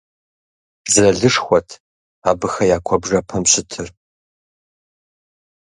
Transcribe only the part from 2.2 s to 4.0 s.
абыхэ я куэбжэпэм щытыр.